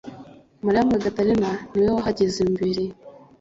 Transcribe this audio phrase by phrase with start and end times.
[0.63, 2.83] Mariya Magadarena ni we wahageze mbere;